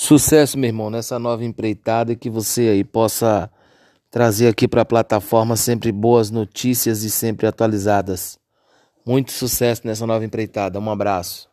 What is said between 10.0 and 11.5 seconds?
nova empreitada. Um abraço.